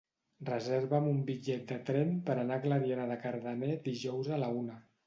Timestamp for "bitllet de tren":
1.27-2.17